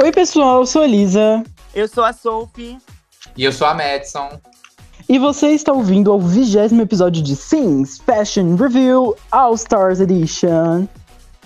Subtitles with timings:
[0.00, 1.42] Oi, pessoal, eu sou a Lisa.
[1.74, 2.78] Eu sou a Sophie.
[3.36, 4.28] E eu sou a Madison.
[5.08, 10.86] E você está ouvindo ao vigésimo episódio de Sims Fashion Review All Stars Edition.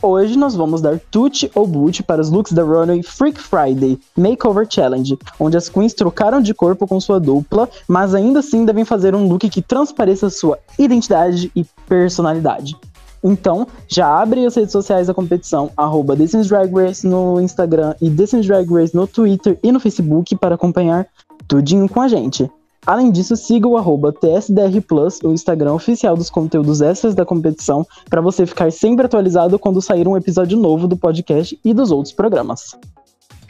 [0.03, 4.66] Hoje nós vamos dar tute ou boot para os looks da Runway Freak Friday Makeover
[4.69, 9.14] Challenge, onde as queens trocaram de corpo com sua dupla, mas ainda assim devem fazer
[9.14, 12.76] um look que transpareça sua identidade e personalidade.
[13.23, 18.41] Então, já abre as redes sociais da competição, arroba Drag Race no Instagram e The
[18.43, 21.07] Drag Race no Twitter e no Facebook para acompanhar
[21.47, 22.51] tudinho com a gente.
[22.85, 27.87] Além disso, siga o arroba TSDR Plus, o Instagram oficial dos conteúdos extras da competição,
[28.11, 32.13] para você ficar sempre atualizado quando sair um episódio novo do podcast e dos outros
[32.13, 32.77] programas.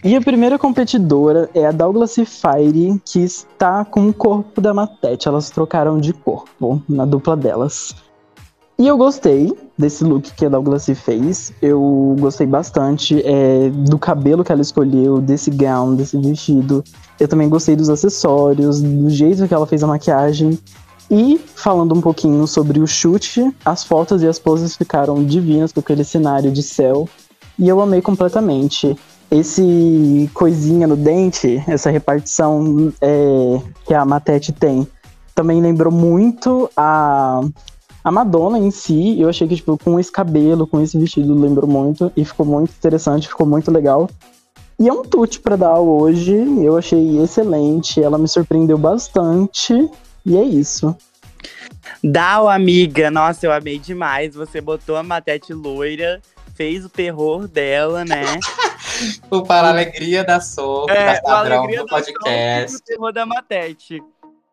[0.05, 5.29] E a primeira competidora é a Douglas Fire, que está com o corpo da Matete.
[5.29, 7.95] Elas trocaram de corpo na dupla delas.
[8.83, 11.53] E eu gostei desse look que a Douglas fez.
[11.63, 16.83] Eu gostei bastante é, do cabelo que ela escolheu, desse gown, desse vestido.
[17.21, 20.59] Eu também gostei dos acessórios, do jeito que ela fez a maquiagem.
[21.09, 25.79] E falando um pouquinho sobre o chute, as fotos e as poses ficaram divinas com
[25.79, 27.09] aquele cenário de céu.
[27.57, 28.97] E eu amei completamente.
[29.31, 34.85] Esse coisinha no dente, essa repartição é, que a Matete tem,
[35.37, 37.43] também lembrou muito a
[38.05, 41.69] a Madonna em si, eu achei que, tipo, com esse cabelo, com esse vestido, lembrou
[41.69, 42.13] muito.
[42.17, 44.09] E ficou muito interessante, ficou muito legal.
[44.79, 46.35] E é um tute pra dar hoje.
[46.35, 48.03] Eu achei excelente.
[48.03, 49.89] Ela me surpreendeu bastante.
[50.27, 50.97] E é isso.
[52.03, 53.11] Dal, amiga.
[53.11, 54.35] Nossa, eu amei demais.
[54.35, 56.21] Você botou a Matete loira,
[56.57, 58.25] fez o terror dela, né?
[59.31, 62.77] o para a alegria da Sopa, é, da padrão do podcast.
[62.77, 64.03] o terror da Matete.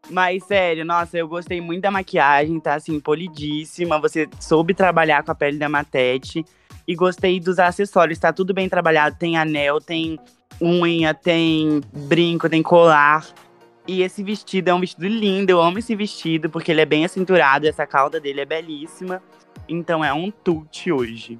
[0.10, 4.00] Mas, sério, nossa, eu gostei muito da maquiagem, tá, assim, polidíssima.
[4.00, 6.44] Você soube trabalhar com a pele da Matete.
[6.88, 9.16] E gostei dos acessórios, tá tudo bem trabalhado.
[9.20, 10.20] Tem anel, tem
[10.60, 13.28] unha, tem brinco, tem colar.
[13.88, 17.06] E esse vestido é um vestido lindo, eu amo esse vestido, porque ele é bem
[17.06, 19.22] acinturado, essa cauda dele é belíssima.
[19.68, 21.40] Então é um tute hoje.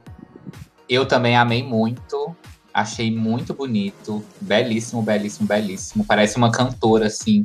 [0.88, 2.36] Eu também amei muito,
[2.74, 6.06] achei muito bonito, belíssimo, belíssimo, belíssimo.
[6.06, 7.44] Parece uma cantora, assim,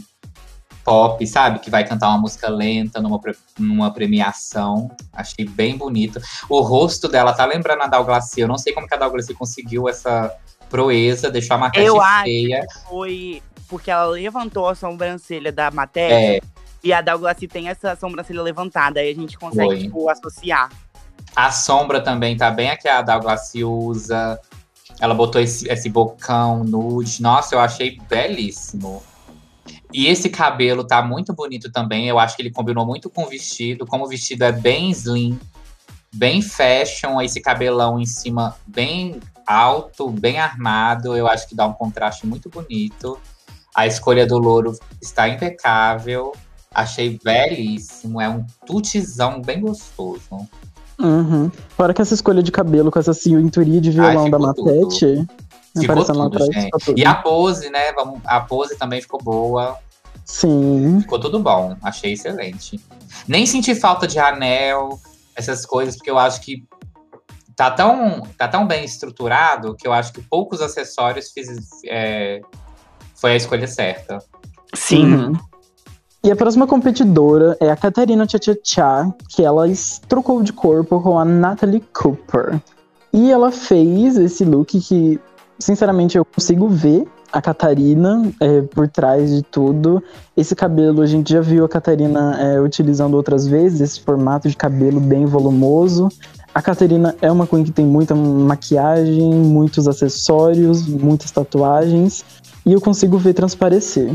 [0.85, 1.59] pop, sabe?
[1.59, 3.19] Que vai cantar uma música lenta numa,
[3.59, 4.91] numa premiação.
[5.13, 6.21] Achei bem bonito.
[6.49, 8.45] O rosto dela tá lembrando a Dalglacia.
[8.45, 10.33] Eu não sei como que a Dalglacia conseguiu essa
[10.69, 12.59] proeza, deixou a maquete Eu feia.
[12.59, 16.37] acho que foi porque ela levantou a sobrancelha da matéria.
[16.37, 16.41] É.
[16.83, 19.01] E a Dalglacia tem essa sobrancelha levantada.
[19.01, 20.71] Aí a gente consegue, tipo, associar.
[21.35, 24.39] A sombra também tá bem a que a Dalglacia usa.
[25.01, 27.23] Ela botou esse, esse bocão nude.
[27.23, 29.03] Nossa, eu achei belíssimo.
[29.95, 32.09] E esse cabelo tá muito bonito também.
[32.09, 33.87] Eu acho que ele combinou muito com o vestido.
[33.87, 35.39] Como o vestido é bem slim,
[36.13, 41.17] bem fashion, esse cabelão em cima bem alto, bem armado.
[41.17, 43.17] Eu acho que dá um contraste muito bonito.
[43.73, 46.33] A escolha do louro está impecável.
[46.75, 48.21] Achei belíssimo.
[48.21, 50.49] É um tutizão bem gostoso.
[50.99, 51.53] Uhum.
[51.77, 55.07] Fora que essa escolha de cabelo com essa cinturinha de violão Ai, da Matete.
[55.07, 55.29] Tudo.
[55.81, 56.71] Ficou tudo, atrás, gente.
[56.97, 57.93] E a pose, né?
[58.25, 59.77] A pose também ficou boa.
[60.25, 61.01] Sim.
[61.01, 61.77] Ficou tudo bom.
[61.83, 62.81] Achei excelente.
[63.29, 64.99] Nem senti falta de anel,
[65.35, 66.65] essas coisas, porque eu acho que
[67.55, 71.49] tá tão, tá tão bem estruturado que eu acho que poucos acessórios fiz,
[71.87, 72.41] é,
[73.15, 74.19] foi a escolha certa.
[74.75, 75.15] Sim.
[75.15, 75.33] Uhum.
[76.25, 79.67] E a próxima competidora é a Catarina Tchá, que ela
[80.09, 82.61] trocou de corpo com a Natalie Cooper.
[83.13, 85.21] E ela fez esse look que
[85.59, 90.01] sinceramente, eu consigo ver a Catarina é, por trás de tudo.
[90.37, 94.57] Esse cabelo, a gente já viu a Catarina é, utilizando outras vezes, esse formato de
[94.57, 96.09] cabelo bem volumoso.
[96.55, 102.25] A Catarina é uma queen que tem muita maquiagem, muitos acessórios, muitas tatuagens,
[102.65, 104.15] e eu consigo ver transparecer.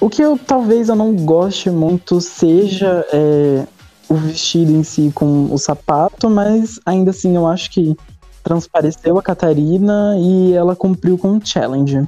[0.00, 3.64] O que eu talvez eu não goste muito seja é,
[4.08, 7.96] o vestido em si com o sapato, mas ainda assim eu acho que
[8.44, 12.06] transpareceu a Catarina e ela cumpriu com o challenge.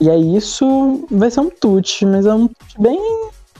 [0.00, 2.98] E aí isso vai ser um tute, mas é um tute bem,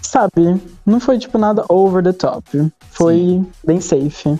[0.00, 2.72] sabe, não foi tipo nada over the top.
[2.90, 3.46] Foi Sim.
[3.64, 4.38] bem safe.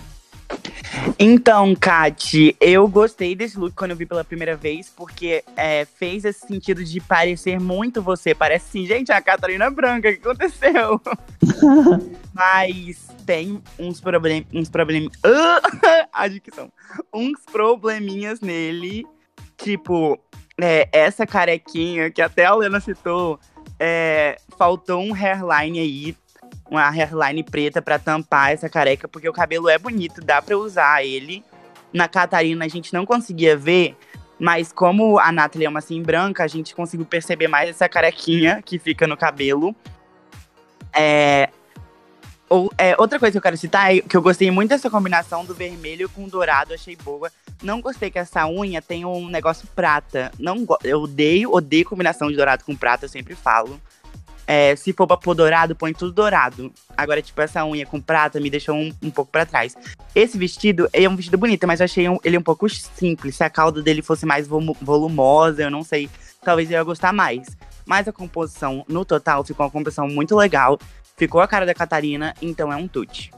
[1.17, 6.25] Então, Kati, eu gostei desse look quando eu vi pela primeira vez, porque é, fez
[6.25, 8.33] esse sentido de parecer muito você.
[8.33, 11.01] Parece assim, gente, a Catarina Branca, o que aconteceu?
[12.33, 14.47] Mas tem uns problemas.
[14.53, 14.69] Uns.
[17.13, 19.05] Uns probleminhas nele.
[19.57, 20.19] Tipo,
[20.59, 23.39] é, essa carequinha que até a Lena citou.
[23.79, 26.15] É, faltou um hairline aí
[26.69, 31.03] uma hairline preta para tampar essa careca, porque o cabelo é bonito, dá para usar
[31.03, 31.43] ele.
[31.91, 33.95] Na Catarina a gente não conseguia ver,
[34.39, 38.61] Mas como a Nathalie é uma assim branca, a gente conseguiu perceber mais essa carequinha
[38.61, 39.75] que fica no cabelo.
[40.93, 41.49] É,
[42.49, 45.45] ou, é, outra coisa que eu quero citar é que eu gostei muito dessa combinação
[45.45, 47.31] do vermelho com dourado, achei boa.
[47.61, 50.31] Não gostei que essa unha tem um negócio prata.
[50.37, 53.79] Não Eu odeio, odeio combinação de dourado com prata, eu sempre falo.
[54.45, 56.71] É, se for pra pôr dourado, põe tudo dourado.
[56.97, 59.75] Agora, tipo, essa unha com prata me deixou um, um pouco para trás.
[60.13, 63.37] Esse vestido, é um vestido bonito, mas eu achei um, ele um pouco simples.
[63.37, 66.09] Se a cauda dele fosse mais volumosa, eu não sei,
[66.43, 67.57] talvez eu ia gostar mais.
[67.85, 70.77] Mas a composição, no total, ficou uma composição muito legal.
[71.15, 73.31] Ficou a cara da Catarina, então é um tute.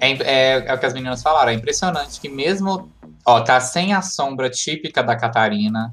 [0.00, 2.90] É, é, é, o que as meninas falaram, é impressionante que mesmo,
[3.24, 5.90] ó, tá sem a sombra típica da Catarina,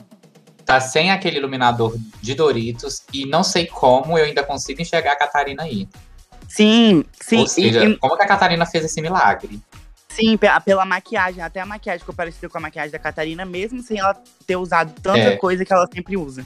[0.69, 5.15] tá sem aquele iluminador de Doritos, e não sei como eu ainda consigo enxergar a
[5.15, 5.89] Catarina aí.
[6.47, 7.39] Sim, sim.
[7.39, 9.59] Ou seja, e, como que a Catarina fez esse milagre?
[10.09, 11.41] Sim, pela maquiagem.
[11.41, 14.93] Até a maquiagem ficou parecida com a maquiagem da Catarina, mesmo sem ela ter usado
[15.01, 15.37] tanta é.
[15.37, 16.45] coisa que ela sempre usa.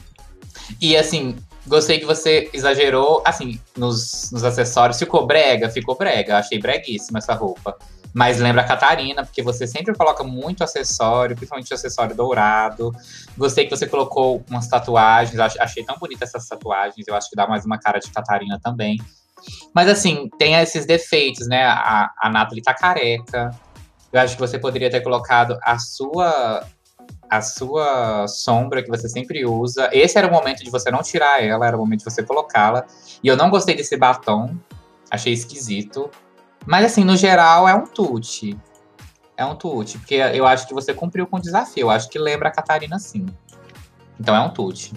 [0.80, 1.36] E assim,
[1.66, 4.98] gostei que você exagerou, assim, nos, nos acessórios.
[4.98, 5.68] Ficou brega?
[5.68, 6.38] Ficou brega.
[6.38, 7.76] Achei breguíssima essa roupa.
[8.14, 12.92] Mas lembra a Catarina, porque você sempre coloca muito acessório, principalmente acessório dourado.
[13.36, 17.48] Gostei que você colocou umas tatuagens, achei tão bonita essas tatuagens, eu acho que dá
[17.48, 18.98] mais uma cara de Catarina também.
[19.74, 21.64] Mas assim, tem esses defeitos, né?
[21.64, 23.50] A, a Nathalie tá careca.
[24.12, 26.64] Eu acho que você poderia ter colocado a sua
[27.28, 29.90] a sua sombra que você sempre usa.
[29.92, 32.86] Esse era o momento de você não tirar ela, era o momento de você colocá-la.
[33.22, 34.54] E eu não gostei desse batom,
[35.10, 36.08] achei esquisito.
[36.66, 38.58] Mas assim, no geral, é um tute.
[39.36, 41.82] É um tute, porque eu acho que você cumpriu com o desafio.
[41.82, 43.26] Eu acho que lembra a Catarina sim.
[44.18, 44.92] Então é um tute.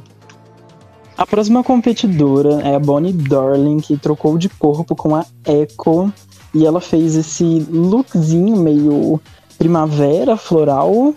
[1.17, 6.13] A próxima competidora é a Bonnie Darling, que trocou de corpo com a Echo.
[6.53, 9.19] E ela fez esse lookzinho meio
[9.57, 11.13] primavera, floral,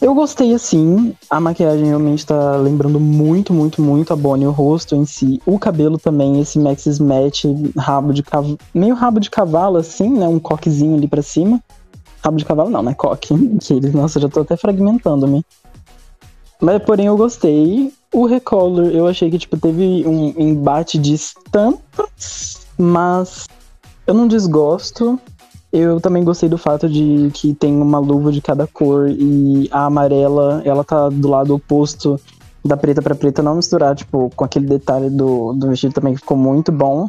[0.00, 1.14] eu gostei assim.
[1.28, 5.40] A maquiagem realmente tá lembrando muito, muito, muito a Bonnie, o rosto em si.
[5.44, 7.44] O cabelo também, esse Maxis Match,
[7.76, 8.58] rabo de cavalo.
[8.72, 10.28] Meio rabo de cavalo, assim, né?
[10.28, 11.62] Um coquezinho ali pra cima.
[12.22, 12.94] Rabo de cavalo não, né?
[12.94, 13.34] Coque.
[13.70, 15.44] eles nossa, já tô até fragmentando-me.
[16.60, 17.92] Mas porém eu gostei.
[18.12, 23.46] O Recolor, eu achei que, tipo, teve um embate de estampas, mas
[24.06, 25.20] eu não desgosto.
[25.72, 29.84] Eu também gostei do fato de que tem uma luva de cada cor e a
[29.84, 32.18] amarela, ela tá do lado oposto
[32.64, 36.20] da preta para preta, não misturar, tipo, com aquele detalhe do, do vestido também que
[36.20, 37.08] ficou muito bom.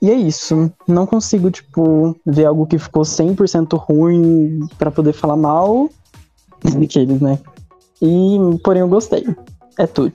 [0.00, 0.72] E é isso.
[0.86, 5.90] Não consigo, tipo, ver algo que ficou 100% ruim para poder falar mal
[6.62, 7.38] daqueles, né?
[8.00, 9.26] E, porém, eu gostei.
[9.76, 10.14] É tudo.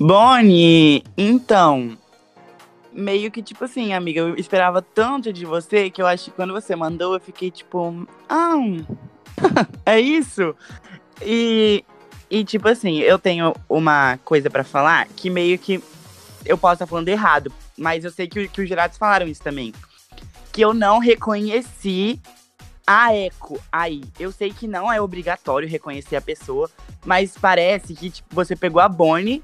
[0.00, 1.96] Bonnie, então,
[2.92, 6.52] meio que tipo assim, amiga, eu esperava tanto de você que eu acho que quando
[6.52, 8.54] você mandou eu fiquei tipo, ah,
[9.86, 10.54] é isso?
[11.20, 11.84] E,
[12.30, 15.82] e tipo assim, eu tenho uma coisa para falar que meio que
[16.44, 19.72] eu posso estar falando errado, mas eu sei que, que os jurados falaram isso também.
[20.52, 22.20] Que eu não reconheci
[22.86, 24.02] a Eco aí.
[24.18, 26.70] Eu sei que não é obrigatório reconhecer a pessoa,
[27.04, 29.42] mas parece que tipo, você pegou a Bonnie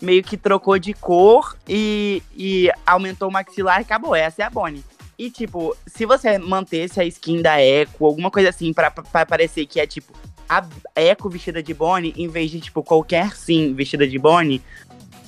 [0.00, 4.14] meio que trocou de cor e, e aumentou o maxilar e acabou.
[4.14, 4.84] Essa é a Bonnie.
[5.18, 9.64] E, tipo, se você mantesse a skin da Echo, alguma coisa assim, pra, pra parecer
[9.66, 10.12] que é, tipo,
[10.48, 14.60] a Echo vestida de Bonnie, em vez de, tipo, qualquer sim vestida de Bonnie,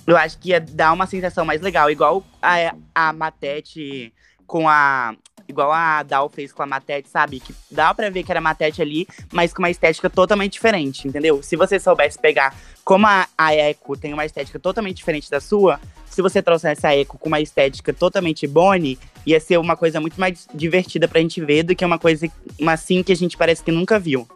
[0.07, 1.91] eu acho que ia dar uma sensação mais legal.
[1.91, 4.13] Igual a, a Matete
[4.47, 5.15] com a
[5.49, 7.41] igual a Dal fez com a Matete, sabe?
[7.41, 11.43] Que dá pra ver que era Matete ali, mas com uma estética totalmente diferente, entendeu?
[11.43, 15.81] Se você soubesse pegar como a, a Echo tem uma estética totalmente diferente da sua,
[16.09, 20.19] se você trouxesse a Echo com uma estética totalmente Bonnie, ia ser uma coisa muito
[20.19, 23.63] mais divertida pra gente ver do que uma coisa uma assim que a gente parece
[23.63, 24.27] que nunca viu.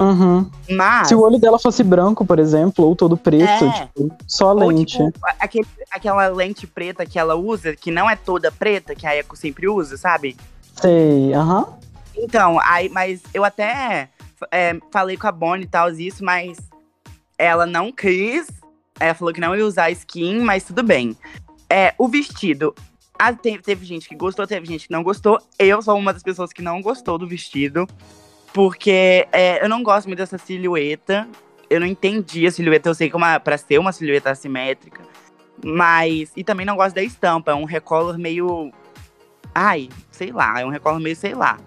[0.00, 0.50] Uhum.
[0.70, 1.08] Mas...
[1.08, 3.70] Se o olho dela fosse branco, por exemplo, ou todo preto, é.
[3.72, 5.00] tipo, só a lente.
[5.00, 9.06] Ou, tipo, aquele, aquela lente preta que ela usa, que não é toda preta, que
[9.06, 10.38] a Eco sempre usa, sabe?
[10.80, 11.60] Sei, aham.
[11.60, 11.74] Uhum.
[12.16, 14.08] Então, aí, mas eu até
[14.50, 16.58] é, falei com a Bonnie e tal, isso, mas
[17.36, 18.48] ela não quis.
[18.98, 21.14] Ela falou que não ia usar skin, mas tudo bem.
[21.68, 22.74] É, o vestido.
[23.18, 25.38] A, teve, teve gente que gostou, teve gente que não gostou.
[25.58, 27.86] Eu sou uma das pessoas que não gostou do vestido.
[28.52, 31.28] Porque é, eu não gosto muito dessa silhueta.
[31.68, 32.88] Eu não entendi a silhueta.
[32.88, 35.02] Eu sei que é uma, pra ser uma silhueta assimétrica.
[35.64, 36.32] Mas.
[36.36, 37.52] E também não gosto da estampa.
[37.52, 38.72] É um recolor meio.
[39.54, 40.60] Ai, sei lá.
[40.60, 41.58] É um recolor meio, sei lá.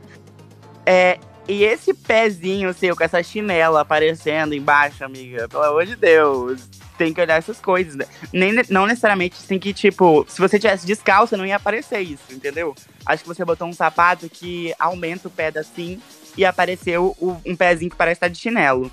[0.85, 6.69] É, e esse pezinho seu com essa chinela aparecendo embaixo, amiga, pelo amor de Deus.
[6.97, 7.95] Tem que olhar essas coisas.
[7.95, 8.05] Né?
[8.31, 12.75] Nem, não necessariamente assim que, tipo, se você tivesse descalço, não ia aparecer isso, entendeu?
[13.05, 16.01] Acho que você botou um sapato que aumenta o pé assim
[16.37, 18.91] e apareceu o, um pezinho que parece estar de chinelo.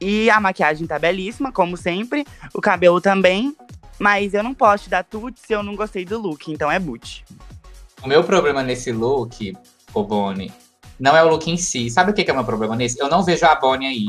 [0.00, 2.26] E a maquiagem tá belíssima, como sempre.
[2.52, 3.56] O cabelo também.
[3.98, 6.78] Mas eu não posso te dar tudo se eu não gostei do look, então é
[6.78, 7.24] boot.
[8.02, 9.56] O meu problema nesse look,
[9.94, 10.52] o Bonnie,
[10.98, 11.88] não é o look em si.
[11.88, 12.98] Sabe o que é o meu problema nesse?
[13.00, 14.06] Eu não vejo a Bonnie aí.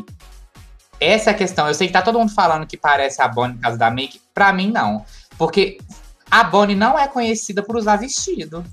[0.99, 1.67] Essa é a questão.
[1.67, 4.19] Eu sei que tá todo mundo falando que parece a Bonnie por causa da make.
[4.33, 5.05] Pra mim, não.
[5.37, 5.77] Porque
[6.29, 8.65] a Bonnie não é conhecida por usar vestido.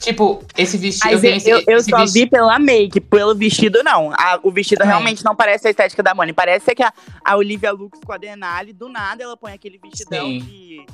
[0.00, 1.12] Tipo, esse vestido.
[1.12, 4.12] Mas eu, esse, eu, eu esse só vestido- vi pela make, pelo vestido não.
[4.12, 4.92] A- o vestido Também.
[4.94, 6.32] realmente não parece a estética da Bonnie.
[6.32, 6.92] Parece que a,
[7.22, 10.38] a Olivia Lux com a Denali, do nada ela põe aquele vestidão Sim.
[10.40, 10.86] de,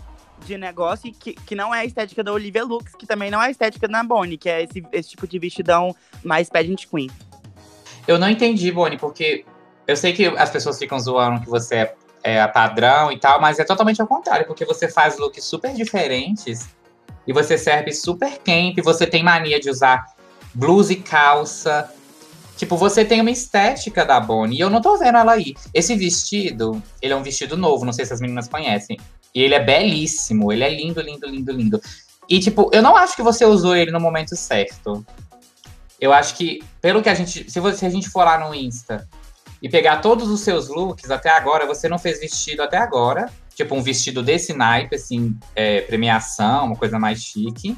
[0.44, 3.46] de negócio que, que não é a estética da Olivia Lux, que também não é
[3.46, 5.94] a estética da Bonnie, que é esse, esse tipo de vestidão
[6.24, 7.08] mais pageant queen.
[8.08, 9.44] Eu não entendi, Bonnie, porque
[9.86, 11.94] eu sei que as pessoas ficam zoando que você é,
[12.24, 16.68] é padrão e tal, mas é totalmente ao contrário, porque você faz looks super diferentes
[17.26, 20.06] e você serve super camp, você tem mania de usar
[20.54, 21.90] blusa e calça.
[22.56, 25.54] Tipo, você tem uma estética da Bonnie e eu não tô vendo ela aí.
[25.74, 28.98] Esse vestido, ele é um vestido novo, não sei se as meninas conhecem.
[29.34, 31.80] E ele é belíssimo, ele é lindo, lindo, lindo, lindo.
[32.28, 35.04] E, tipo, eu não acho que você usou ele no momento certo.
[36.00, 37.50] Eu acho que, pelo que a gente.
[37.50, 39.06] Se, você, se a gente for lá no Insta
[39.60, 43.30] e pegar todos os seus looks até agora, você não fez vestido até agora.
[43.56, 47.74] Tipo, um vestido desse naipe, assim, é, premiação, uma coisa mais chique.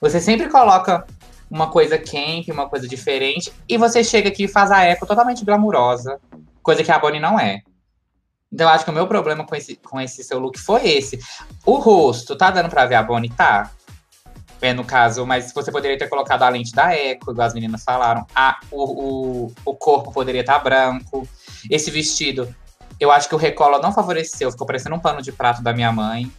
[0.00, 1.04] Você sempre coloca
[1.50, 5.44] uma coisa camp, uma coisa diferente, e você chega aqui e faz a eco totalmente
[5.44, 6.20] glamurosa,
[6.62, 7.62] coisa que a Bonnie não é.
[8.52, 11.18] Então, eu acho que o meu problema com esse, com esse seu look foi esse.
[11.66, 13.30] O rosto, tá dando pra ver a Bonnie?
[13.30, 13.72] Tá.
[14.60, 17.82] É, no caso, mas você poderia ter colocado a lente da Eco, igual as meninas
[17.82, 18.24] falaram.
[18.34, 21.28] Ah, o, o, o corpo poderia estar branco.
[21.68, 22.54] Esse vestido,
[22.98, 25.92] eu acho que o recolo não favoreceu, ficou parecendo um pano de prato da minha
[25.92, 26.30] mãe.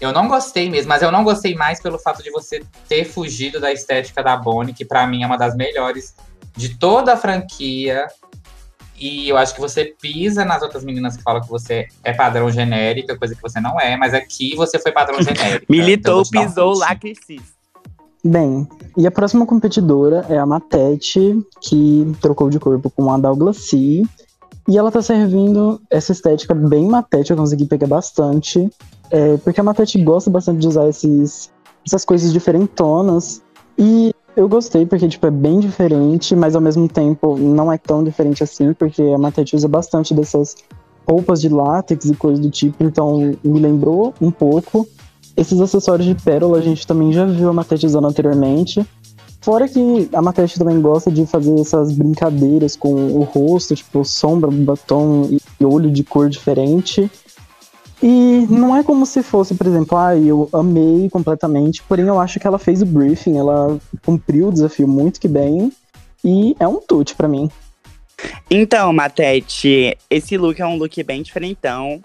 [0.00, 3.60] Eu não gostei mesmo, mas eu não gostei mais pelo fato de você ter fugido
[3.60, 6.14] da estética da Bonnie, que pra mim é uma das melhores
[6.56, 8.08] de toda a franquia.
[8.96, 12.50] E eu acho que você pisa nas outras meninas que falam que você é padrão
[12.50, 15.46] genérica, coisa que você não é, mas aqui você foi padrão genérica.
[15.46, 17.62] Então, eu Militou, um pisou, crescis.
[18.24, 23.56] Bem, e a próxima competidora é a Matete, que trocou de corpo com a Douglas
[23.68, 24.02] C.
[24.68, 28.70] E ela tá servindo essa estética bem Matete, eu consegui pegar bastante.
[29.10, 31.50] é, porque a Matete gosta bastante de usar esses,
[31.86, 33.42] essas coisas diferentonas.
[33.76, 38.02] E eu gostei, porque tipo, é bem diferente, mas ao mesmo tempo não é tão
[38.02, 40.54] diferente assim, porque a Matete usa bastante dessas
[41.06, 44.86] roupas de látex e coisas do tipo, então me lembrou um pouco.
[45.36, 48.86] Esses acessórios de pérola a gente também já viu a Matete usando anteriormente.
[49.42, 54.48] Fora que a Matete também gosta de fazer essas brincadeiras com o rosto, tipo sombra,
[54.50, 55.28] batom
[55.60, 57.10] e olho de cor diferente.
[58.00, 62.38] E não é como se fosse, por exemplo, ah, eu amei completamente, porém eu acho
[62.38, 65.72] que ela fez o briefing, ela cumpriu o desafio muito que bem.
[66.24, 67.50] E é um tute pra mim.
[68.48, 72.00] Então, Matete, esse look é um look bem diferentão.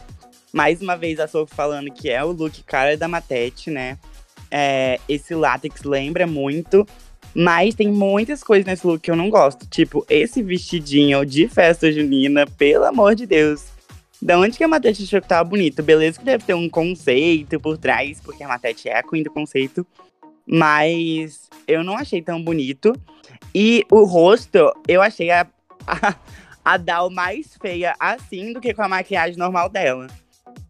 [0.51, 3.98] Mais uma vez a Sophie falando que é o look cara da Matete, né?
[4.50, 6.88] É, esse látex lembra muito.
[7.39, 9.67] Mas tem muitas coisas nesse look que eu não gosto.
[9.67, 13.65] Tipo, esse vestidinho de festa junina, pelo amor de Deus.
[14.20, 15.84] Da onde que a Matete achou que tava bonito?
[15.84, 19.29] Beleza que deve ter um conceito por trás, porque a Matete é a queen do
[19.29, 19.86] conceito.
[20.48, 22.91] Mas eu não achei tão bonito.
[23.53, 25.46] E o rosto, eu achei a,
[25.86, 26.15] a,
[26.65, 30.08] a Dal mais feia assim do que com a maquiagem normal dela.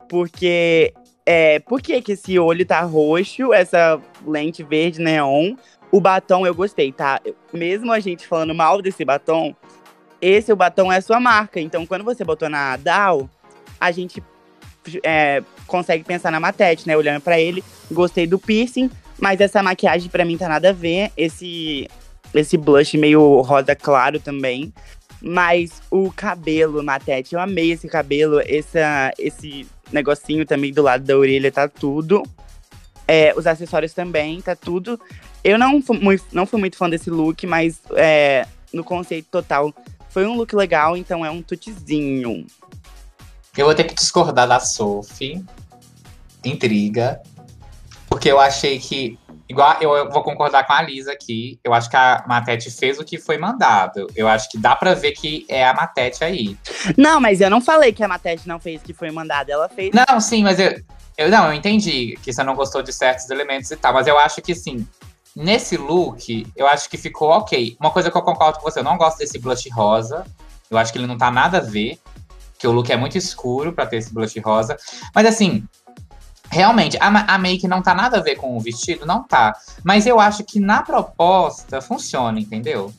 [0.10, 0.94] Porque.
[1.30, 5.56] É, por que, que esse olho tá roxo, essa lente verde neon?
[5.92, 7.22] O batom eu gostei, tá?
[7.54, 9.56] Mesmo a gente falando mal desse batom,
[10.22, 11.60] esse o batom é a sua marca.
[11.60, 13.30] Então, quando você botou na Dal,
[13.80, 14.22] a gente
[15.04, 16.98] é, consegue pensar na Matete, né?
[16.98, 18.90] Olhando pra ele, gostei do piercing,
[19.20, 21.12] mas essa maquiagem pra mim tá nada a ver.
[21.16, 21.88] Esse,
[22.34, 24.74] esse blush meio rosa claro também.
[25.22, 31.18] Mas o cabelo, Matete, eu amei esse cabelo, essa, esse negocinho também do lado da
[31.18, 32.24] orelha, tá tudo.
[33.08, 35.00] É, os acessórios também, tá tudo.
[35.44, 39.74] Eu não fui muito, não fui muito fã desse look, mas é, no conceito total
[40.10, 42.46] foi um look legal, então é um tutezinho.
[43.58, 45.44] Eu vou ter que discordar da Sophie.
[46.44, 47.22] Intriga.
[48.10, 49.18] Porque eu achei que.
[49.50, 51.60] Igual eu, eu vou concordar com a Lisa aqui.
[51.64, 54.08] Eu acho que a Matete fez o que foi mandado.
[54.16, 56.58] Eu acho que dá pra ver que é a Matete aí.
[56.98, 59.70] Não, mas eu não falei que a Matete não fez o que foi mandado, ela
[59.70, 59.92] fez.
[59.94, 60.82] Não, sim, mas eu,
[61.18, 61.30] eu.
[61.30, 63.94] Não, eu entendi que você não gostou de certos elementos e tal.
[63.94, 64.88] Mas eu acho que sim.
[65.36, 67.78] Nesse look, eu acho que ficou ok.
[67.80, 70.26] Uma coisa que eu concordo com você, eu não gosto desse blush rosa.
[70.70, 72.00] Eu acho que ele não tá nada a ver.
[72.58, 74.78] Que o look é muito escuro pra ter esse blush rosa.
[75.14, 75.64] Mas assim,
[76.50, 79.56] realmente, a, a make não tá nada a ver com o vestido, não tá.
[79.84, 82.94] Mas eu acho que na proposta funciona, entendeu?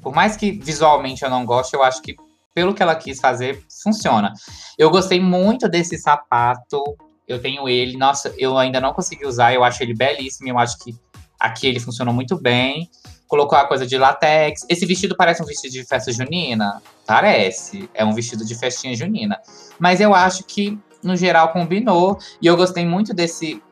[0.00, 2.16] Por mais que visualmente eu não goste, eu acho que
[2.54, 4.32] pelo que ela quis fazer, funciona.
[4.76, 6.82] Eu gostei muito desse sapato.
[7.26, 7.96] Eu tenho ele.
[7.96, 9.52] Nossa, eu ainda não consegui usar.
[9.54, 10.48] Eu acho ele belíssimo.
[10.48, 10.94] Eu acho que
[11.38, 12.90] aqui ele funcionou muito bem.
[13.26, 14.66] Colocou a coisa de latex.
[14.68, 16.82] Esse vestido parece um vestido de festa junina?
[17.06, 17.88] Parece.
[17.94, 19.40] É um vestido de festinha junina.
[19.78, 22.18] Mas eu acho que, no geral, combinou.
[22.42, 23.62] E eu gostei muito desse,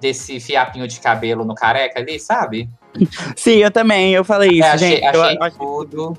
[0.00, 2.68] desse fiapinho de cabelo no careca ali, sabe?
[3.36, 4.12] Sim, eu também.
[4.14, 5.04] Eu falei isso, É, achei, gente.
[5.04, 6.16] achei eu, tudo.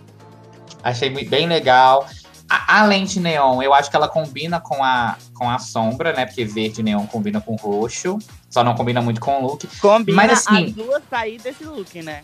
[0.84, 2.06] Achei bem legal.
[2.50, 6.26] A, a lente neon, eu acho que ela combina com a, com a sombra, né?
[6.26, 8.18] Porque verde neon combina com roxo.
[8.50, 9.68] Só não combina muito com o look.
[9.82, 12.24] combina Mas, assim- as duas sair desse look, né?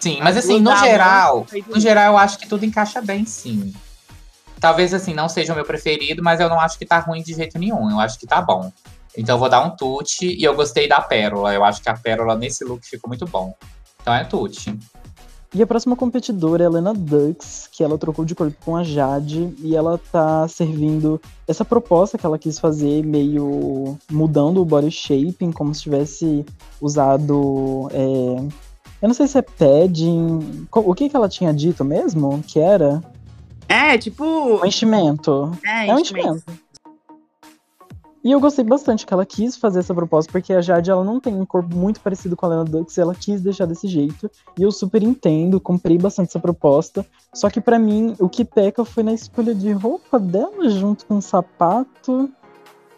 [0.00, 3.74] Sim, mas As assim, no geral, no geral, eu acho que tudo encaixa bem, sim.
[4.60, 7.34] Talvez, assim, não seja o meu preferido, mas eu não acho que tá ruim de
[7.34, 7.90] jeito nenhum.
[7.90, 8.72] Eu acho que tá bom.
[9.16, 11.52] Então eu vou dar um tute e eu gostei da pérola.
[11.54, 13.54] Eu acho que a pérola nesse look ficou muito bom.
[14.00, 14.76] Então é tute.
[15.54, 18.84] E a próxima competidora é a Helena Dux, que ela trocou de corpo com a
[18.84, 24.90] Jade e ela tá servindo essa proposta que ela quis fazer, meio mudando o body
[24.90, 26.44] shaping, como se tivesse
[26.80, 27.88] usado.
[27.92, 28.42] é,
[29.00, 30.66] Eu não sei se é padding.
[30.70, 32.42] O que, que ela tinha dito mesmo?
[32.46, 33.02] Que era?
[33.68, 34.24] É, tipo.
[34.24, 35.50] Um enchimento.
[35.64, 36.28] É, É um enchimento.
[36.36, 36.60] enchimento.
[38.24, 41.20] E eu gostei bastante que ela quis fazer essa proposta, porque a Jade ela não
[41.20, 44.30] tem um corpo muito parecido com a Lena Dux, ela quis deixar desse jeito.
[44.58, 47.06] E eu super entendo, comprei bastante essa proposta.
[47.32, 51.18] Só que pra mim, o que peca foi na escolha de roupa dela junto com
[51.18, 52.28] o sapato.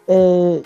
[0.07, 0.61] É,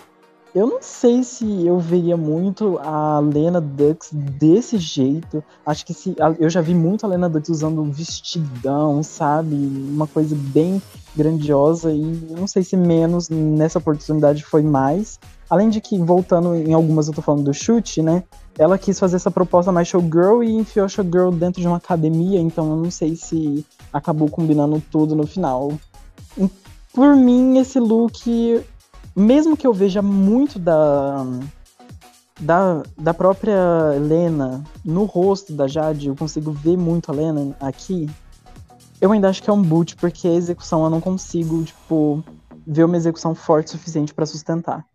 [0.56, 5.44] eu não sei se eu veria muito a Lena Dux desse jeito.
[5.66, 9.54] Acho que se eu já vi muito a Lena Dux usando um vestidão, sabe?
[9.54, 10.82] Uma coisa bem
[11.14, 15.20] grandiosa e não sei se menos nessa oportunidade foi mais.
[15.50, 18.24] Além de que, voltando em algumas, eu tô falando do chute, né?
[18.58, 22.70] Ela quis fazer essa proposta mais showgirl e enfiou showgirl dentro de uma academia, então
[22.70, 25.74] eu não sei se acabou combinando tudo no final.
[26.94, 28.64] Por mim, esse look,
[29.16, 31.26] mesmo que eu veja muito da,
[32.40, 33.56] da, da própria
[33.96, 38.10] Helena no rosto da Jade, eu consigo ver muito a Helena aqui,
[39.00, 42.24] eu ainda acho que é um boot, porque a execução eu não consigo, tipo,
[42.66, 44.86] ver uma execução forte o suficiente pra sustentar.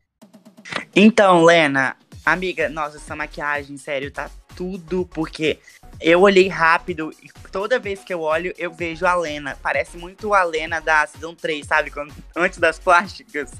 [0.94, 5.58] Então, Lena, amiga, nossa, essa maquiagem, sério, tá tudo, porque
[6.00, 9.56] eu olhei rápido e toda vez que eu olho, eu vejo a Lena.
[9.62, 11.90] Parece muito a Lena da Season 3, sabe?
[11.90, 13.52] Quando, antes das plásticas.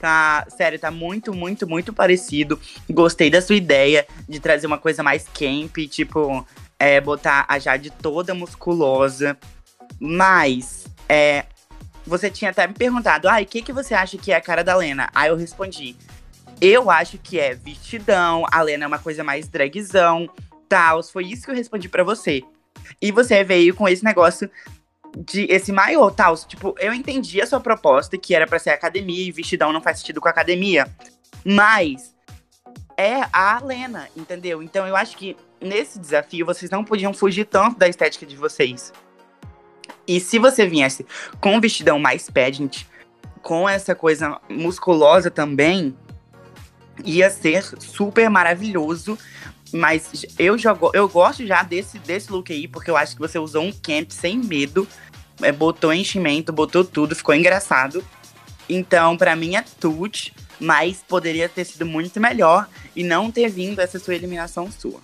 [0.00, 2.58] Tá, sério, tá muito, muito, muito parecido.
[2.88, 6.46] Gostei da sua ideia de trazer uma coisa mais camp, tipo,
[6.78, 9.36] é, botar a Jade toda musculosa.
[10.00, 11.44] Mas, é,
[12.06, 14.64] você tinha até me perguntado, ai, o que, que você acha que é a cara
[14.64, 15.10] da Lena?
[15.14, 15.94] Aí eu respondi,
[16.62, 20.30] eu acho que é vestidão, a Lena é uma coisa mais dragzão,
[20.66, 21.02] tal.
[21.02, 22.42] Foi isso que eu respondi pra você.
[23.02, 24.50] E você veio com esse negócio
[25.16, 26.36] de esse maiô, tal.
[26.36, 29.98] Tipo, eu entendi a sua proposta, que era pra ser academia, e vestidão não faz
[29.98, 30.86] sentido com academia.
[31.44, 32.14] Mas
[32.96, 34.62] é a Lena, entendeu?
[34.62, 38.92] Então eu acho que nesse desafio vocês não podiam fugir tanto da estética de vocês.
[40.06, 41.06] E se você viesse
[41.40, 42.84] com um vestidão mais pageant,
[43.42, 45.96] com essa coisa musculosa também,
[47.04, 49.18] ia ser super maravilhoso.
[49.72, 53.20] Mas eu, já, go- eu gosto já desse, desse look aí, porque eu acho que
[53.20, 54.86] você usou um camp sem medo.
[55.42, 58.04] é, botou enchimento, botou tudo, ficou engraçado.
[58.68, 63.80] Então, pra mim é tut, mas poderia ter sido muito melhor e não ter vindo
[63.80, 65.00] essa sua eliminação sua.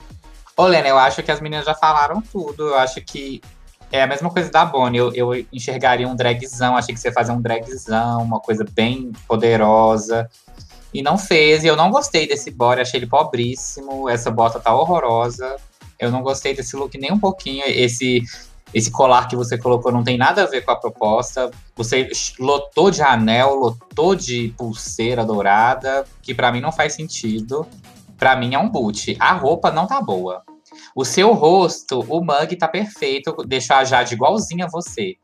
[0.58, 2.68] Lena, eu acho que as meninas já falaram tudo.
[2.68, 3.40] Eu acho que
[3.92, 4.98] é a mesma coisa da Bonnie.
[4.98, 9.12] Eu, eu enxergaria um dragzão, achei que você ia fazer um dragzão, uma coisa bem
[9.28, 10.28] poderosa.
[10.92, 14.08] E não fez, e eu não gostei desse body, achei ele pobríssimo.
[14.08, 15.56] Essa bota tá horrorosa.
[15.98, 17.64] Eu não gostei desse look nem um pouquinho.
[17.66, 18.22] Esse,
[18.72, 21.50] esse colar que você colocou não tem nada a ver com a proposta.
[21.74, 27.66] Você lotou de anel, lotou de pulseira dourada, que pra mim não faz sentido.
[28.18, 29.16] Pra mim é um boot.
[29.18, 30.42] A roupa não tá boa.
[30.94, 33.34] O seu rosto, o mug tá perfeito.
[33.46, 35.16] Deixou a Jade igualzinha a você.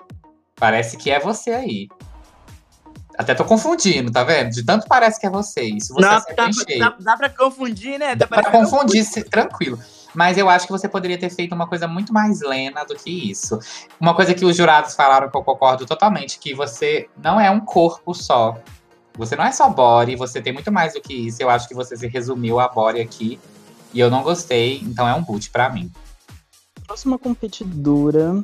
[0.54, 1.88] Parece que é você aí.
[3.18, 4.50] Até tô confundindo, tá vendo?
[4.50, 5.62] De tanto parece que é você.
[5.62, 6.00] Isso você
[6.34, 6.78] dá, cheio.
[6.80, 8.14] dá, dá pra confundir, né?
[8.14, 9.78] Dá pra parecendo- confundir, se- tranquilo.
[10.14, 13.30] Mas eu acho que você poderia ter feito uma coisa muito mais lena do que
[13.30, 13.58] isso.
[14.00, 17.60] Uma coisa que os jurados falaram que eu concordo totalmente, que você não é um
[17.60, 18.58] corpo só.
[19.16, 21.42] Você não é só body, você tem muito mais do que isso.
[21.42, 23.38] Eu acho que você se resumiu a body aqui.
[23.94, 25.90] E eu não gostei, então é um boot pra mim.
[26.82, 28.42] A próxima competidora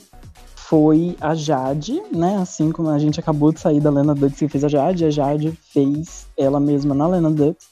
[0.68, 2.36] foi a Jade, né?
[2.36, 5.10] Assim como a gente acabou de sair da Lena Dux que fez a Jade, a
[5.10, 7.68] Jade fez ela mesma na Lena Dux.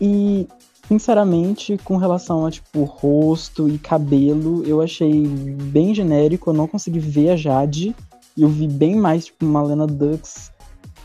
[0.00, 0.48] E,
[0.88, 6.98] sinceramente, com relação a, tipo, rosto e cabelo, eu achei bem genérico, eu não consegui
[6.98, 7.94] ver a Jade.
[8.38, 10.50] eu vi bem mais, tipo, uma Lena Dux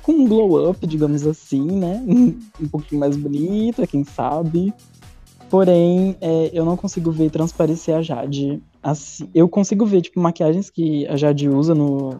[0.01, 2.01] com um glow up, digamos assim, né?
[2.61, 4.73] um pouquinho mais bonita, quem sabe.
[5.49, 8.63] Porém, é, eu não consigo ver transparecer a Jade.
[8.81, 12.19] Assim, eu consigo ver, tipo, maquiagens que a Jade usa no,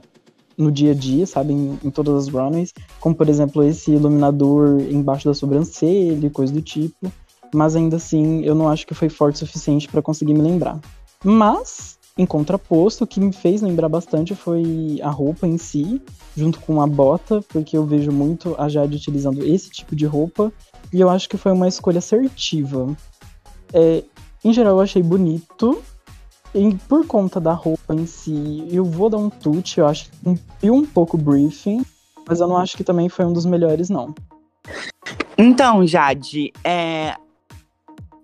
[0.58, 1.54] no dia a dia, sabe?
[1.54, 2.74] Em, em todas as runways.
[3.00, 7.12] Como, por exemplo, esse iluminador embaixo da sobrancelha e coisa do tipo.
[7.54, 10.80] Mas ainda assim, eu não acho que foi forte o suficiente para conseguir me lembrar.
[11.24, 16.02] Mas, em contraposto, o que me fez lembrar bastante foi a roupa em si,
[16.36, 20.52] junto com a bota, porque eu vejo muito a Jade utilizando esse tipo de roupa.
[20.92, 22.96] E eu acho que foi uma escolha assertiva.
[23.74, 24.04] É,
[24.44, 25.82] em geral, eu achei bonito.
[26.88, 29.80] Por conta da roupa em si, eu vou dar um tute.
[29.80, 31.84] Eu acho que cumpriu um pouco o briefing.
[32.28, 34.14] Mas eu não acho que também foi um dos melhores, não.
[35.36, 37.16] Então, Jade, é,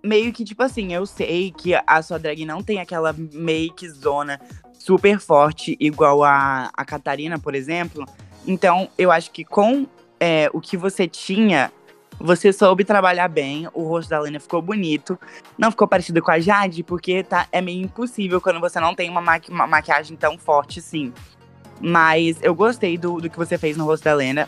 [0.03, 4.39] meio que, tipo assim, eu sei que a sua drag não tem aquela make zona
[4.73, 8.05] super forte, igual a, a Catarina, por exemplo.
[8.45, 9.87] Então, eu acho que com
[10.19, 11.71] é, o que você tinha,
[12.19, 15.19] você soube trabalhar bem, o rosto da Lena ficou bonito.
[15.57, 19.09] Não ficou parecido com a Jade, porque tá, é meio impossível quando você não tem
[19.09, 21.13] uma, maqui uma maquiagem tão forte assim.
[21.79, 24.47] Mas eu gostei do, do que você fez no rosto da Lena.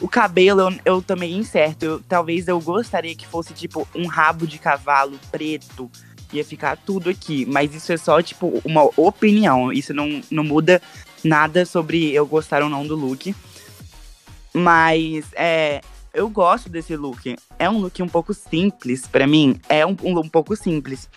[0.00, 1.84] O cabelo eu, eu também incerto.
[1.84, 5.90] Eu, talvez eu gostaria que fosse tipo um rabo de cavalo preto.
[6.32, 7.46] Ia ficar tudo aqui.
[7.46, 9.72] Mas isso é só, tipo, uma opinião.
[9.72, 10.82] Isso não, não muda
[11.24, 13.34] nada sobre eu gostar ou não do look.
[14.52, 15.80] Mas é,
[16.16, 17.36] eu gosto desse look.
[17.58, 19.60] É um look um pouco simples para mim.
[19.68, 21.10] É um, um, um, pouco simples.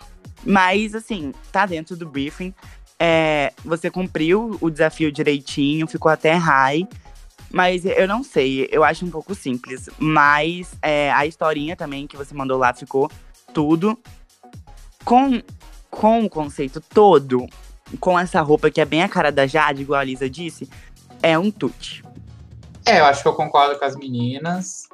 [0.46, 2.54] Mas, assim, tá dentro do briefing.
[3.00, 6.86] É, você cumpriu o desafio direitinho, ficou até high.
[7.50, 9.90] Mas eu não sei, eu acho um pouco simples.
[9.98, 13.10] Mas é, a historinha também que você mandou lá ficou
[13.54, 13.98] tudo.
[15.06, 15.42] Com,
[15.90, 17.48] com o conceito todo,
[18.02, 20.70] com essa roupa que é bem a cara da Jade, igual a Lisa disse,
[21.24, 22.04] é um tute.
[22.86, 24.89] É, eu acho que eu concordo com as meninas.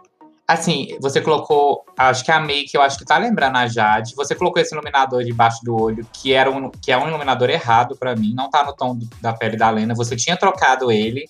[0.48, 1.84] Assim, você colocou.
[1.98, 4.14] Acho que a make, eu acho que tá lembrando a Jade.
[4.16, 7.96] Você colocou esse iluminador debaixo do olho, que, era um, que é um iluminador errado
[7.96, 9.96] para mim, não tá no tom da pele da Lena.
[9.96, 11.28] Você tinha trocado ele.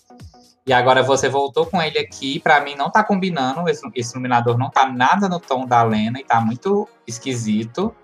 [0.68, 2.40] E agora você voltou com ele aqui.
[2.40, 3.70] Para mim não tá combinando.
[3.70, 7.96] Esse, esse, iluminador não tá nada no tom da Lena e tá muito esquisito.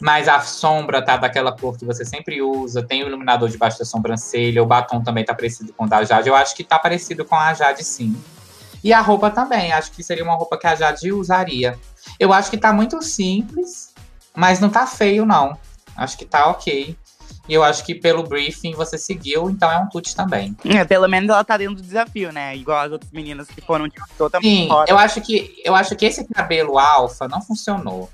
[0.00, 2.82] Mas a sombra tá daquela cor que você sempre usa.
[2.82, 4.62] Tem o iluminador debaixo da sobrancelha.
[4.62, 6.28] O batom também tá parecido com o da Jade.
[6.28, 8.14] Eu acho que tá parecido com a Jade, sim.
[8.84, 9.72] E a roupa também.
[9.72, 11.78] Acho que seria uma roupa que a Jade usaria.
[12.20, 13.94] Eu acho que tá muito simples,
[14.36, 15.58] mas não tá feio, não.
[15.96, 16.94] Acho que tá ok.
[17.48, 20.54] E eu acho que pelo briefing você seguiu, então é um tute também.
[20.64, 22.54] É, pelo menos ela tá dentro do desafio, né?
[22.56, 24.90] Igual as outras meninas que foram de totalmente Sim, fora.
[24.90, 28.10] eu acho que eu acho que esse cabelo alfa não funcionou.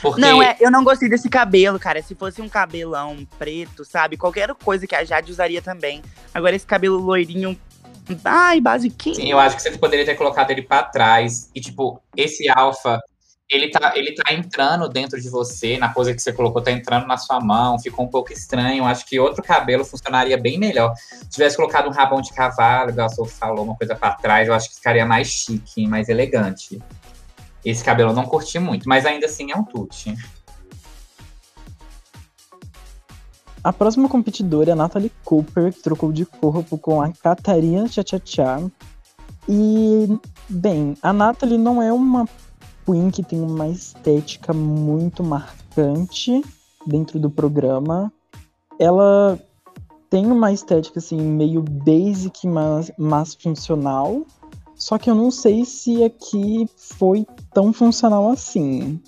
[0.00, 0.20] Porque...
[0.20, 2.00] Não, é, eu não gostei desse cabelo, cara.
[2.02, 4.16] Se fosse um cabelão preto, sabe?
[4.16, 6.02] Qualquer coisa que a Jade usaria também.
[6.32, 7.58] Agora, esse cabelo loirinho.
[8.24, 9.16] Ai, basiquinho.
[9.16, 11.50] Sim, eu acho que você poderia ter colocado ele para trás.
[11.54, 13.00] E, tipo, esse alfa
[13.50, 17.06] ele tá, ele tá entrando dentro de você, na coisa que você colocou, tá entrando
[17.06, 18.84] na sua mão, ficou um pouco estranho.
[18.84, 20.94] Acho que outro cabelo funcionaria bem melhor.
[20.96, 24.54] Se tivesse colocado um rabão de cavalo, igual a falou, uma coisa para trás, eu
[24.54, 26.80] acho que ficaria mais chique, mais elegante.
[27.64, 30.14] Esse cabelo eu não curti muito, mas ainda assim é um tute.
[33.62, 38.60] A próxima competidora é a Natalie Cooper, que trocou de corpo com a Catarina Tchá.
[39.48, 40.18] E,
[40.48, 42.26] bem, a Natalie não é uma
[42.84, 46.42] Queen que tem uma estética muito marcante
[46.86, 48.12] dentro do programa.
[48.78, 49.38] Ela
[50.08, 54.22] tem uma estética assim meio basic, mas, mas funcional.
[54.74, 59.00] Só que eu não sei se aqui foi tão funcional assim.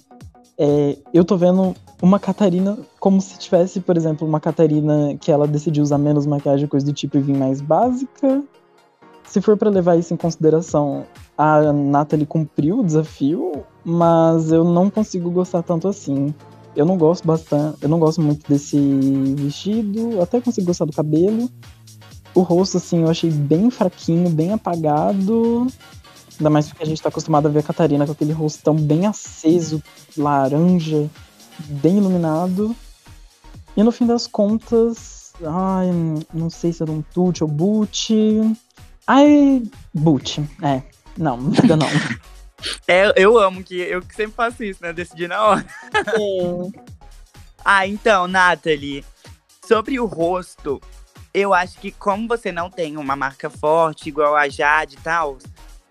[0.58, 5.46] É, eu tô vendo uma Catarina como se tivesse, por exemplo, uma Catarina que ela
[5.46, 8.42] decidiu usar menos maquiagem, coisa do tipo, e vir mais básica.
[9.24, 11.04] Se for para levar isso em consideração,
[11.36, 16.34] a Natalie cumpriu o desafio, mas eu não consigo gostar tanto assim.
[16.74, 18.78] Eu não gosto bastante, eu não gosto muito desse
[19.36, 21.48] vestido, até consigo gostar do cabelo.
[22.34, 25.66] O rosto, assim, eu achei bem fraquinho, bem apagado.
[26.38, 28.74] Ainda mais porque a gente tá acostumado a ver a Catarina com aquele rosto tão
[28.74, 29.82] bem aceso,
[30.16, 31.08] laranja,
[31.66, 32.74] bem iluminado.
[33.76, 35.88] E no fim das contas, ai,
[36.32, 38.14] não sei se era um tute ou boot.
[39.06, 40.82] Ai, boot, é.
[41.16, 41.88] Não, ainda não.
[42.86, 44.92] É, eu amo que eu sempre faço isso, né?
[44.92, 45.66] Decidir na hora.
[47.62, 49.04] Ah, então, Nathalie,
[49.66, 50.80] sobre o rosto,
[51.32, 55.36] eu acho que como você não tem uma marca forte, igual a Jade e tal,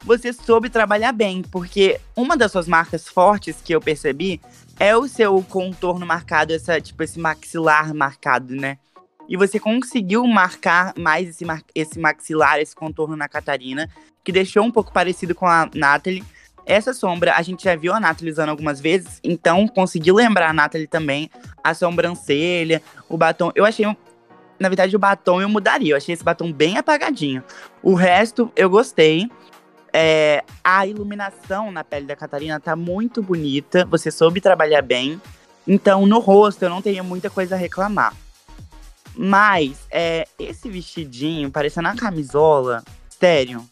[0.03, 4.41] você soube trabalhar bem, porque uma das suas marcas fortes que eu percebi
[4.79, 8.77] é o seu contorno marcado, essa, tipo, esse maxilar marcado, né?
[9.27, 13.89] E você conseguiu marcar mais esse, mar esse maxilar, esse contorno na Catarina,
[14.23, 16.23] que deixou um pouco parecido com a Natalie.
[16.65, 20.53] Essa sombra, a gente já viu a Natalie usando algumas vezes, então consegui lembrar a
[20.53, 21.29] Natalie também.
[21.63, 23.51] A sobrancelha, o batom.
[23.53, 23.85] Eu achei,
[24.57, 25.93] na verdade, o batom eu mudaria.
[25.93, 27.43] Eu achei esse batom bem apagadinho.
[27.83, 29.29] O resto, eu gostei.
[29.93, 33.85] É, a iluminação na pele da Catarina tá muito bonita.
[33.85, 35.21] Você soube trabalhar bem.
[35.67, 38.13] Então, no rosto, eu não tenho muita coisa a reclamar.
[39.15, 43.67] Mas, é, esse vestidinho, parecendo a camisola, sério,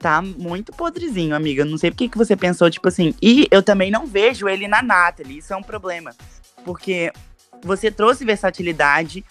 [0.00, 1.64] tá muito podrezinho, amiga.
[1.64, 3.14] Não sei por que, que você pensou, tipo assim.
[3.22, 5.38] E eu também não vejo ele na Natalie.
[5.38, 6.12] Isso é um problema.
[6.64, 7.12] Porque
[7.62, 9.24] você trouxe versatilidade.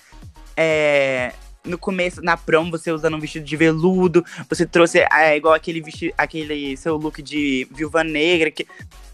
[0.55, 1.33] É,
[1.69, 4.25] no começo, na prom, você usando um vestido de veludo.
[4.49, 8.51] Você trouxe é, igual aquele vestido, aquele seu look de viúva negra.
[8.51, 8.67] Que...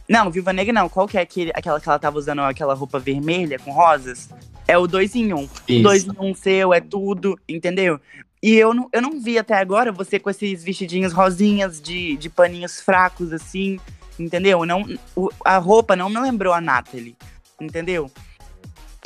[0.07, 0.89] Não, viúva negra não.
[0.89, 4.29] Qual que é aquele, aquela que ela tava usando aquela roupa vermelha com rosas?
[4.67, 5.43] É o dois em um.
[5.69, 7.99] O dois em um seu, é tudo, entendeu?
[8.41, 12.29] E eu não, eu não vi até agora você com esses vestidinhos rosinhas de, de
[12.29, 13.79] paninhos fracos, assim,
[14.19, 14.65] entendeu?
[14.65, 17.15] Não, o, a roupa não me lembrou a Natalie,
[17.59, 18.11] entendeu?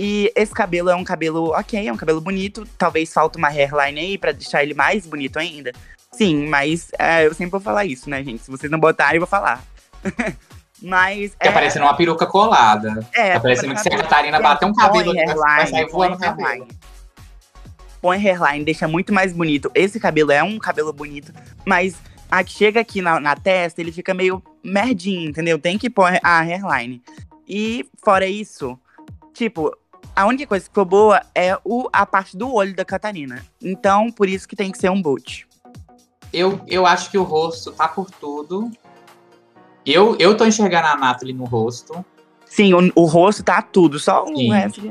[0.02, 2.66] E esse cabelo é um cabelo ok, é um cabelo bonito.
[2.78, 5.74] Talvez falta uma hairline aí pra deixar ele mais bonito ainda.
[6.14, 8.42] Sim, mas é, eu sempre vou falar isso, né, gente?
[8.42, 9.62] Se vocês não botarem, eu vou falar.
[10.82, 11.36] mas.
[11.36, 13.06] Que é parecendo uma peruca colada.
[13.14, 16.20] É, tá parecendo que se a Catarina bater um cabelo ali, vai sair voando o
[16.20, 16.66] cabelo.
[18.02, 19.70] Põe hairline, deixa muito mais bonito.
[19.76, 21.34] Esse cabelo é um cabelo bonito,
[21.66, 21.98] mas
[22.32, 25.60] a que chega aqui na, na testa, ele fica meio merdinho, entendeu?
[25.60, 27.02] Tem que pôr a hairline.
[27.46, 28.80] E fora isso,
[29.34, 29.76] tipo,
[30.16, 33.46] a única coisa que ficou boa é o, a parte do olho da Catarina.
[33.62, 35.48] Então, por isso que tem que ser um boot.
[36.34, 38.70] Eu, eu acho que o rosto tá por tudo.
[39.86, 42.06] Eu, eu tô enxergando a Natalie no rosto.
[42.46, 44.82] Sim, o, o rosto tá tudo, só o resto.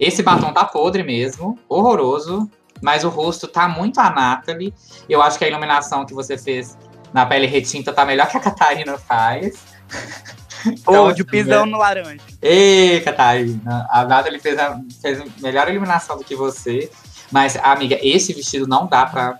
[0.00, 2.50] Esse batom tá podre mesmo, horroroso.
[2.80, 4.74] Mas o rosto tá muito a Natalie.
[5.08, 6.76] Eu acho que a iluminação que você fez
[7.12, 9.62] na pele retinta tá melhor que a Catarina faz.
[10.82, 12.20] Então, Ou de pisão no laranja.
[12.40, 13.86] Ei, Catarina.
[13.90, 16.90] A Nada ele fez, a, fez melhor eliminação do que você.
[17.30, 19.38] Mas, amiga, esse vestido não dá pra.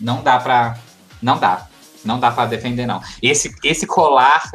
[0.00, 0.78] Não dá pra.
[1.20, 1.66] Não dá.
[2.04, 3.02] Não dá pra defender, não.
[3.22, 4.50] Esse, esse colar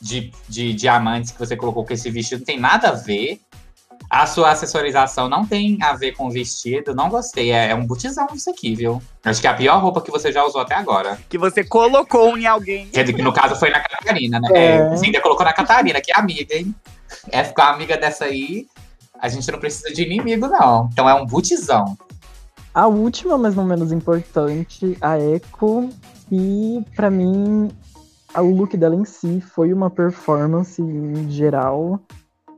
[0.00, 3.40] de, de diamantes que você colocou com esse vestido não tem nada a ver.
[4.10, 7.52] A sua assessorização não tem a ver com o vestido, não gostei.
[7.52, 9.00] É, é um botizão isso aqui, viu?
[9.24, 11.16] Acho que é a pior roupa que você já usou até agora.
[11.28, 12.88] Que você colocou em alguém.
[12.88, 14.48] Quer dizer, que no caso foi na Catarina, né?
[14.52, 14.66] É.
[14.78, 16.74] É, você ainda colocou na Catarina, que é amiga, hein?
[17.30, 18.66] É a amiga dessa aí,
[19.16, 20.88] a gente não precisa de inimigo, não.
[20.92, 21.96] Então é um botizão.
[22.74, 25.88] A última, mas não menos importante, a Echo.
[26.32, 27.70] E para mim,
[28.36, 32.00] o look dela em si foi uma performance em geral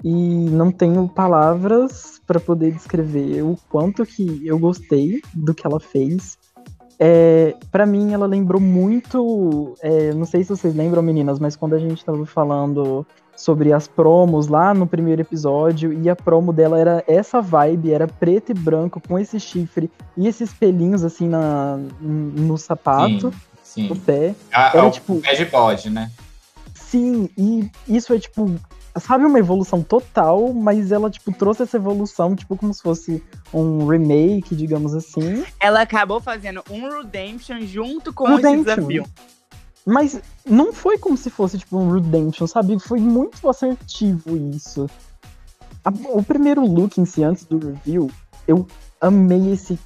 [0.04, 0.10] e
[0.50, 6.38] não tenho palavras para poder descrever o quanto que eu gostei do que ela fez.
[6.98, 9.74] É, para mim, ela lembrou muito.
[9.80, 13.88] É, não sei se vocês lembram, meninas, mas quando a gente tava falando sobre as
[13.88, 18.54] promos lá no primeiro episódio, e a promo dela era essa vibe, era preto e
[18.54, 23.88] branco, com esse chifre e esses pelinhos assim na, no sapato, sim, sim.
[23.88, 24.34] no pé.
[24.52, 26.10] Ah, era, é o tipo, pé de bode, né?
[26.74, 28.54] Sim, e isso é tipo
[29.00, 33.86] sabe, uma evolução total, mas ela, tipo, trouxe essa evolução, tipo, como se fosse um
[33.86, 35.44] remake, digamos assim.
[35.58, 38.54] Ela acabou fazendo um Redemption junto com Redemption.
[38.54, 39.06] esse desafio.
[39.84, 42.78] Mas não foi como se fosse, tipo, um Redemption, sabe?
[42.78, 44.88] Foi muito assertivo isso.
[46.10, 48.10] O primeiro look em si, antes do review,
[48.46, 48.66] eu
[49.00, 49.78] amei esse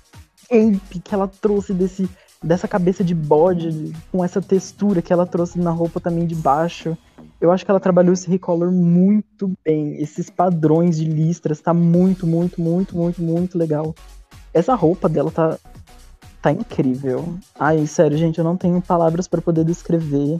[0.48, 2.08] cape que ela trouxe desse,
[2.42, 6.96] dessa cabeça de bode, com essa textura que ela trouxe na roupa também de baixo
[7.46, 10.00] eu acho que ela trabalhou esse recolor muito bem.
[10.00, 13.94] Esses padrões de listras tá muito, muito, muito, muito, muito legal.
[14.52, 15.58] Essa roupa dela tá
[16.42, 17.34] tá incrível.
[17.58, 20.38] Ai, sério, gente, eu não tenho palavras para poder descrever.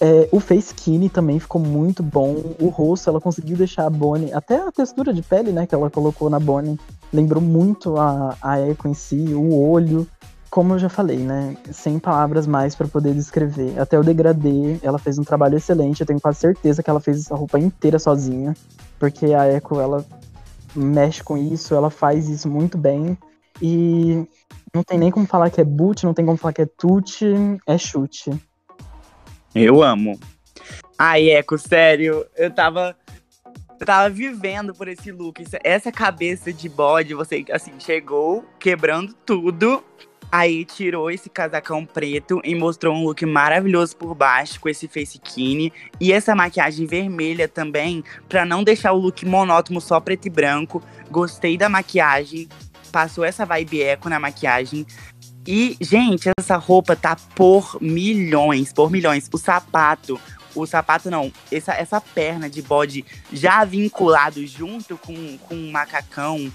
[0.00, 2.34] É, o face skinny também ficou muito bom.
[2.60, 5.88] O rosto, ela conseguiu deixar a Bonnie, até a textura de pele, né, que ela
[5.88, 6.78] colocou na Bonnie,
[7.12, 10.06] lembrou muito a, a Echo em si, o olho
[10.54, 11.56] como eu já falei, né?
[11.72, 13.76] Sem palavras mais para poder descrever.
[13.76, 16.00] Até o degradê, ela fez um trabalho excelente.
[16.00, 18.54] Eu tenho quase certeza que ela fez essa roupa inteira sozinha.
[18.96, 20.06] Porque a Echo, ela
[20.72, 23.18] mexe com isso, ela faz isso muito bem.
[23.60, 24.24] E
[24.72, 27.26] não tem nem como falar que é boot, não tem como falar que é tute,
[27.66, 28.30] é chute.
[29.52, 30.16] Eu amo.
[30.96, 32.96] Ai, Echo, sério, eu tava.
[33.80, 35.44] Eu tava vivendo por esse look.
[35.64, 39.82] Essa cabeça de bode, você, assim, chegou quebrando tudo.
[40.36, 45.20] Aí tirou esse casacão preto e mostrou um look maravilhoso por baixo com esse face
[46.00, 50.82] e essa maquiagem vermelha também, para não deixar o look monótono só preto e branco.
[51.08, 52.48] Gostei da maquiagem.
[52.90, 54.84] passou essa vibe eco na maquiagem.
[55.46, 59.30] E, gente, essa roupa tá por milhões, por milhões.
[59.32, 60.20] O sapato,
[60.52, 66.52] o sapato não, essa, essa perna de bode já vinculado junto com, com um macacão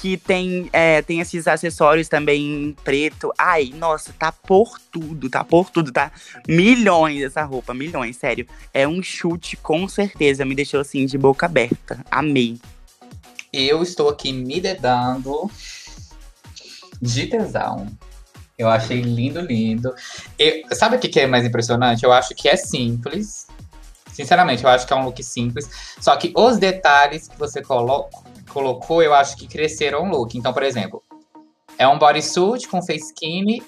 [0.00, 3.32] que tem, é, tem esses acessórios também preto.
[3.36, 6.12] Ai, nossa, tá por tudo, tá por tudo, tá?
[6.46, 8.46] Milhões essa roupa, milhões, sério.
[8.72, 12.04] É um chute com certeza, me deixou assim de boca aberta.
[12.10, 12.58] Amei.
[13.52, 15.50] Eu estou aqui me dedando
[17.00, 17.86] de tesão.
[18.56, 19.94] Eu achei lindo, lindo.
[20.38, 22.04] Eu, sabe o que é mais impressionante?
[22.04, 23.46] Eu acho que é simples.
[24.12, 25.68] Sinceramente, eu acho que é um look simples.
[26.00, 28.18] Só que os detalhes que você coloca,
[28.58, 30.36] colocou, eu acho que cresceram o look.
[30.36, 31.00] Então, por exemplo,
[31.78, 33.62] é um bodysuit com face skinny,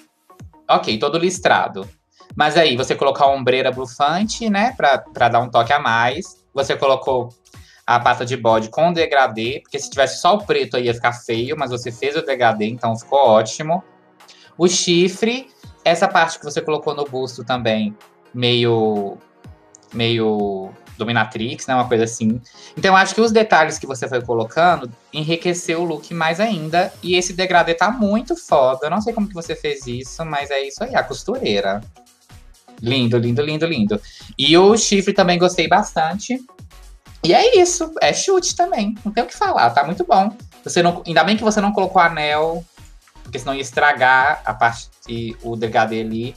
[0.69, 1.87] ok, todo listrado.
[2.35, 6.45] Mas aí, você colocou a ombreira bufante, né, pra, pra dar um toque a mais.
[6.53, 7.29] Você colocou
[7.87, 11.13] a pata de bode com degradê, porque se tivesse só o preto aí ia ficar
[11.13, 13.81] feio, mas você fez o degradê, então ficou ótimo.
[14.57, 15.47] O chifre,
[15.85, 17.95] essa parte que você colocou no busto também,
[18.33, 19.17] meio
[19.93, 20.70] meio
[21.01, 21.75] dominatrix, né?
[21.75, 22.39] Uma coisa assim.
[22.77, 26.93] Então eu acho que os detalhes que você foi colocando enriqueceu o look mais ainda.
[27.01, 28.85] E esse degradê tá muito foda.
[28.85, 31.81] Eu não sei como que você fez isso, mas é isso aí, a costureira.
[32.81, 34.01] Lindo, lindo, lindo, lindo.
[34.37, 36.39] E o chifre também gostei bastante.
[37.23, 38.95] E é isso, é chute também.
[39.05, 40.35] Não tem o que falar, tá muito bom.
[40.63, 42.63] Você não, ainda bem que você não colocou anel,
[43.23, 44.89] porque senão ia estragar a parte,
[45.43, 46.35] o degradê ali.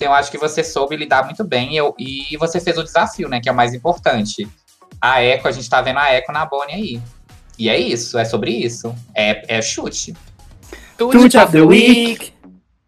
[0.00, 3.28] Então eu acho que você soube lidar muito bem eu, e você fez o desafio,
[3.28, 3.38] né?
[3.38, 4.48] Que é o mais importante.
[4.98, 7.02] A Eco, a gente tá vendo a Eco na Bonnie aí.
[7.58, 8.94] E é isso, é sobre isso.
[9.14, 10.16] É, é chute.
[10.98, 12.32] Chute of the week.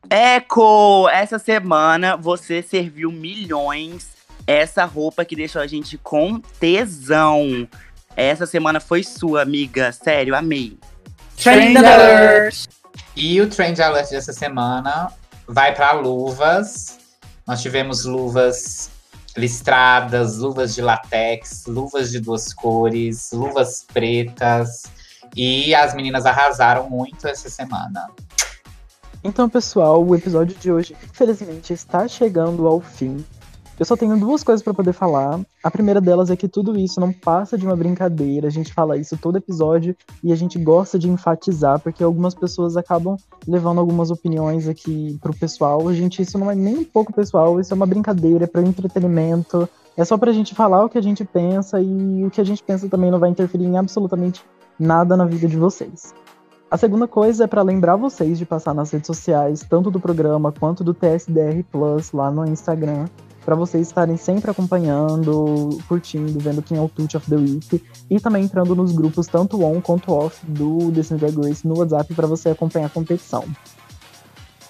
[0.08, 4.12] Eco, essa semana você serviu milhões.
[4.46, 7.68] Essa roupa que deixou a gente com tesão.
[8.16, 9.92] Essa semana foi sua, amiga.
[9.92, 10.78] Sério, amei.
[11.36, 12.64] Trend Alert!
[13.14, 15.12] E o Trend Alert dessa semana
[15.46, 17.01] vai para luvas.
[17.46, 18.90] Nós tivemos luvas
[19.36, 24.84] listradas, luvas de latex, luvas de duas cores, luvas pretas.
[25.34, 28.08] E as meninas arrasaram muito essa semana.
[29.24, 33.24] Então, pessoal, o episódio de hoje, infelizmente, está chegando ao fim.
[33.78, 35.40] Eu só tenho duas coisas para poder falar.
[35.62, 38.46] A primeira delas é que tudo isso não passa de uma brincadeira.
[38.46, 42.76] A gente fala isso todo episódio e a gente gosta de enfatizar, porque algumas pessoas
[42.76, 45.88] acabam levando algumas opiniões aqui pro pessoal.
[45.88, 48.62] A gente, isso não é nem um pouco pessoal, isso é uma brincadeira, é para
[48.62, 49.68] entretenimento.
[49.96, 52.62] É só pra gente falar o que a gente pensa e o que a gente
[52.62, 54.44] pensa também não vai interferir em absolutamente
[54.78, 56.14] nada na vida de vocês.
[56.70, 60.50] A segunda coisa é para lembrar vocês de passar nas redes sociais, tanto do programa
[60.50, 63.04] quanto do TSDR Plus lá no Instagram,
[63.44, 68.20] para vocês estarem sempre acompanhando, curtindo, vendo quem é o Tut of the Week e
[68.20, 72.26] também entrando nos grupos tanto on quanto off do Disney Drag Race no WhatsApp para
[72.26, 73.44] você acompanhar a competição.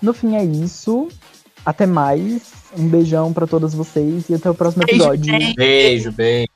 [0.01, 1.09] No fim é isso.
[1.65, 2.51] Até mais.
[2.77, 5.33] Um beijão para todos vocês e até o próximo episódio.
[5.55, 6.52] Beijo, beijo.